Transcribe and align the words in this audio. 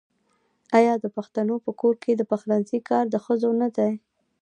آیا 0.77 0.93
د 0.99 1.05
پښتنو 1.17 1.55
په 1.65 1.71
کور 1.81 1.95
کې 2.03 2.11
د 2.15 2.21
پخلنځي 2.31 2.79
کار 2.89 3.05
د 3.09 3.15
ښځو 3.25 3.49
نه 3.61 3.69
دی؟ 3.75 3.91